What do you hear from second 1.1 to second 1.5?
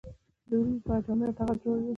او